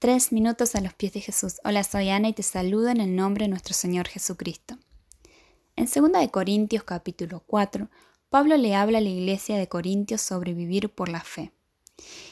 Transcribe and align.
Tres 0.00 0.30
minutos 0.30 0.76
a 0.76 0.80
los 0.80 0.94
pies 0.94 1.12
de 1.14 1.20
Jesús. 1.20 1.56
Hola, 1.64 1.82
soy 1.82 2.10
Ana 2.10 2.28
y 2.28 2.32
te 2.32 2.44
saludo 2.44 2.88
en 2.88 3.00
el 3.00 3.16
nombre 3.16 3.46
de 3.46 3.48
nuestro 3.48 3.74
Señor 3.74 4.06
Jesucristo. 4.06 4.78
En 5.74 5.86
2 5.86 6.30
Corintios 6.30 6.84
capítulo 6.84 7.42
4, 7.44 7.90
Pablo 8.30 8.56
le 8.56 8.76
habla 8.76 8.98
a 8.98 9.00
la 9.00 9.08
iglesia 9.08 9.58
de 9.58 9.66
Corintios 9.66 10.22
sobre 10.22 10.54
vivir 10.54 10.88
por 10.94 11.08
la 11.08 11.24
fe. 11.24 11.50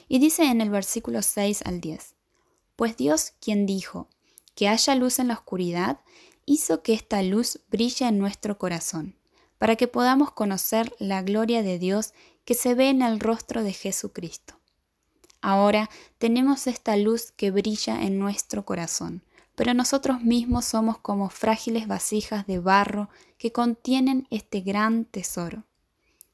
Y 0.06 0.20
dice 0.20 0.44
en 0.44 0.60
el 0.60 0.70
versículo 0.70 1.22
6 1.22 1.62
al 1.64 1.80
10, 1.80 2.14
Pues 2.76 2.96
Dios, 2.96 3.32
quien 3.40 3.66
dijo, 3.66 4.08
que 4.54 4.68
haya 4.68 4.94
luz 4.94 5.18
en 5.18 5.26
la 5.26 5.34
oscuridad, 5.34 5.98
hizo 6.44 6.84
que 6.84 6.92
esta 6.92 7.20
luz 7.24 7.58
brille 7.68 8.06
en 8.06 8.20
nuestro 8.20 8.58
corazón, 8.58 9.16
para 9.58 9.74
que 9.74 9.88
podamos 9.88 10.30
conocer 10.30 10.94
la 11.00 11.20
gloria 11.22 11.64
de 11.64 11.80
Dios 11.80 12.12
que 12.44 12.54
se 12.54 12.76
ve 12.76 12.90
en 12.90 13.02
el 13.02 13.18
rostro 13.18 13.64
de 13.64 13.72
Jesucristo. 13.72 14.55
Ahora 15.40 15.90
tenemos 16.18 16.66
esta 16.66 16.96
luz 16.96 17.32
que 17.32 17.50
brilla 17.50 18.02
en 18.02 18.18
nuestro 18.18 18.64
corazón, 18.64 19.22
pero 19.54 19.74
nosotros 19.74 20.20
mismos 20.22 20.64
somos 20.64 20.98
como 20.98 21.30
frágiles 21.30 21.86
vasijas 21.86 22.46
de 22.46 22.58
barro 22.58 23.08
que 23.38 23.52
contienen 23.52 24.26
este 24.30 24.60
gran 24.60 25.04
tesoro. 25.04 25.64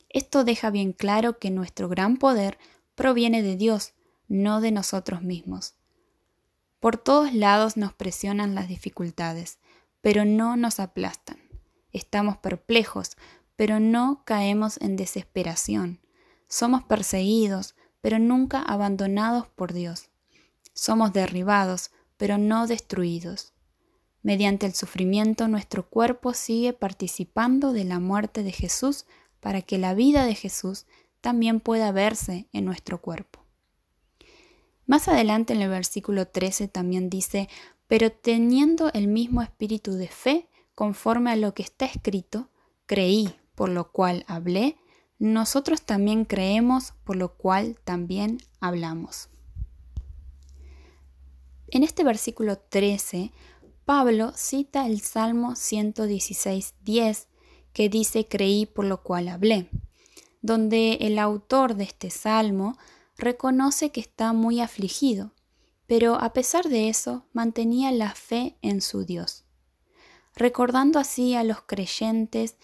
Esto 0.09 0.45
deja 0.45 0.71
bien 0.71 0.93
claro 0.93 1.39
que 1.39 1.51
nuestro 1.51 1.89
gran 1.89 2.17
poder 2.17 2.59
proviene 2.95 3.43
de 3.43 3.57
Dios, 3.57 3.95
no 4.29 4.61
de 4.61 4.71
nosotros 4.71 5.23
mismos. 5.23 5.75
Por 6.81 6.97
todos 6.97 7.33
lados 7.33 7.77
nos 7.77 7.93
presionan 7.95 8.55
las 8.55 8.69
dificultades, 8.69 9.59
pero 10.01 10.25
no 10.25 10.57
nos 10.57 10.81
aplastan. 10.81 11.39
Estamos 11.93 12.39
perplejos, 12.39 13.17
pero 13.57 13.79
no 13.79 14.23
caemos 14.25 14.81
en 14.81 14.97
desesperación. 14.97 16.01
Somos 16.49 16.83
perseguidos, 16.83 17.77
pero 18.03 18.19
nunca 18.19 18.61
abandonados 18.61 19.49
por 19.49 19.73
Dios. 19.73 20.11
Somos 20.75 21.15
derribados, 21.15 21.91
pero 22.19 22.37
no 22.37 22.67
destruidos. 22.67 23.55
Mediante 24.23 24.67
el 24.67 24.75
sufrimiento 24.75 25.49
nuestro 25.49 25.89
cuerpo 25.89 26.35
sigue 26.35 26.75
participando 26.75 27.73
de 27.73 27.85
la 27.85 27.99
muerte 27.99 28.43
de 28.43 28.53
Jesús 28.53 29.07
para 29.41 29.63
que 29.63 29.79
la 29.79 29.95
vida 29.95 30.27
de 30.27 30.35
Jesús 30.35 30.85
también 31.21 31.61
pueda 31.61 31.91
verse 31.91 32.49
en 32.53 32.65
nuestro 32.65 33.01
cuerpo. 33.01 33.41
Más 34.87 35.09
adelante 35.09 35.53
en 35.53 35.63
el 35.63 35.71
versículo 35.71 36.29
13 36.29 36.69
también 36.69 37.09
dice, 37.09 37.49
pero 37.87 38.11
teniendo 38.11 38.93
el 38.93 39.09
mismo 39.09 39.43
espíritu 39.43 39.93
de 39.93 40.09
fe, 40.09 40.49
conforme 40.75 41.31
a 41.31 41.37
lo 41.37 41.55
que 41.55 41.63
está 41.63 41.87
escrito, 41.87 42.51
creí, 42.87 43.35
por 43.55 43.69
lo 43.69 43.93
cual 43.93 44.25
hablé, 44.27 44.77
nosotros 45.23 45.83
también 45.83 46.25
creemos, 46.25 46.95
por 47.05 47.15
lo 47.15 47.35
cual 47.35 47.79
también 47.85 48.39
hablamos. 48.59 49.29
En 51.69 51.85
este 51.85 52.03
versículo 52.03 52.59
13, 52.59 53.31
Pablo 53.85 54.33
cita 54.35 54.85
el 54.85 55.01
Salmo 55.01 55.53
116.10, 55.53 57.27
que 57.73 57.89
dice 57.89 58.27
creí 58.27 58.67
por 58.67 58.85
lo 58.85 59.05
cual 59.05 59.29
hablé, 59.29 59.71
donde 60.41 60.95
el 60.95 61.21
autor 61.21 61.77
de 61.77 61.85
este 61.85 62.11
salmo 62.11 62.77
reconoce 63.17 63.93
que 63.93 64.01
está 64.01 64.33
muy 64.33 64.61
afligido, 64.61 65.35
pero 65.87 66.17
a 66.17 66.33
pesar 66.33 66.69
de 66.69 66.89
eso 66.89 67.27
mantenía 67.33 67.93
la 67.93 68.13
fe 68.17 68.57
en 68.61 68.81
su 68.81 69.05
Dios, 69.05 69.45
recordando 70.35 70.99
así 70.99 71.37
a 71.37 71.45
los 71.45 71.63
creyentes 71.63 72.57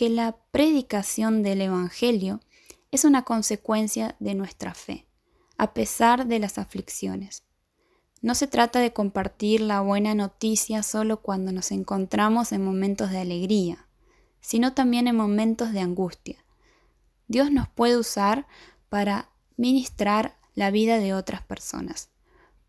que 0.00 0.08
la 0.08 0.38
predicación 0.50 1.42
del 1.42 1.60
Evangelio 1.60 2.40
es 2.90 3.04
una 3.04 3.22
consecuencia 3.26 4.16
de 4.18 4.34
nuestra 4.34 4.72
fe, 4.72 5.06
a 5.58 5.74
pesar 5.74 6.26
de 6.26 6.38
las 6.38 6.56
aflicciones. 6.56 7.42
No 8.22 8.34
se 8.34 8.46
trata 8.46 8.80
de 8.80 8.94
compartir 8.94 9.60
la 9.60 9.82
buena 9.82 10.14
noticia 10.14 10.82
solo 10.82 11.20
cuando 11.20 11.52
nos 11.52 11.70
encontramos 11.70 12.52
en 12.52 12.64
momentos 12.64 13.10
de 13.10 13.18
alegría, 13.18 13.88
sino 14.40 14.72
también 14.72 15.06
en 15.06 15.16
momentos 15.16 15.70
de 15.74 15.80
angustia. 15.80 16.46
Dios 17.28 17.52
nos 17.52 17.68
puede 17.68 17.98
usar 17.98 18.46
para 18.88 19.28
ministrar 19.58 20.38
la 20.54 20.70
vida 20.70 20.96
de 20.96 21.12
otras 21.12 21.42
personas. 21.42 22.08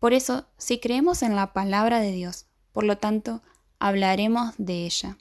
Por 0.00 0.12
eso, 0.12 0.48
si 0.58 0.80
creemos 0.80 1.22
en 1.22 1.34
la 1.34 1.54
palabra 1.54 2.00
de 2.00 2.12
Dios, 2.12 2.44
por 2.72 2.84
lo 2.84 2.98
tanto, 2.98 3.40
hablaremos 3.78 4.52
de 4.58 4.84
ella 4.84 5.16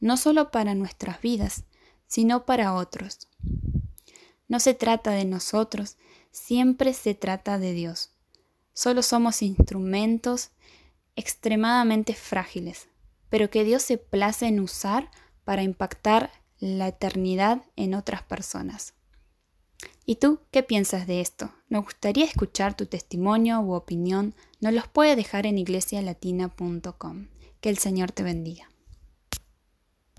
no 0.00 0.16
solo 0.16 0.50
para 0.50 0.74
nuestras 0.74 1.20
vidas, 1.20 1.64
sino 2.06 2.44
para 2.46 2.74
otros. 2.74 3.28
No 4.48 4.60
se 4.60 4.74
trata 4.74 5.10
de 5.10 5.24
nosotros, 5.24 5.96
siempre 6.30 6.94
se 6.94 7.14
trata 7.14 7.58
de 7.58 7.72
Dios. 7.72 8.10
Solo 8.72 9.02
somos 9.02 9.42
instrumentos 9.42 10.50
extremadamente 11.16 12.14
frágiles, 12.14 12.88
pero 13.28 13.50
que 13.50 13.64
Dios 13.64 13.82
se 13.82 13.98
place 13.98 14.46
en 14.46 14.60
usar 14.60 15.10
para 15.44 15.62
impactar 15.62 16.30
la 16.60 16.88
eternidad 16.88 17.62
en 17.76 17.94
otras 17.94 18.22
personas. 18.22 18.94
¿Y 20.06 20.16
tú 20.16 20.40
qué 20.50 20.62
piensas 20.62 21.06
de 21.06 21.20
esto? 21.20 21.52
Nos 21.68 21.84
gustaría 21.84 22.24
escuchar 22.24 22.76
tu 22.76 22.86
testimonio 22.86 23.60
u 23.60 23.74
opinión. 23.74 24.34
Nos 24.60 24.72
los 24.72 24.88
puede 24.88 25.16
dejar 25.16 25.44
en 25.46 25.58
iglesialatina.com. 25.58 27.26
Que 27.60 27.68
el 27.68 27.78
Señor 27.78 28.12
te 28.12 28.22
bendiga. 28.22 28.70